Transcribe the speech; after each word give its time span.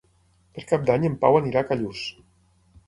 Per 0.55 0.63
Cap 0.71 0.87
d'Any 0.87 1.07
en 1.11 1.19
Pau 1.27 1.39
anirà 1.43 1.63
a 1.63 1.67
Callús. 1.71 2.03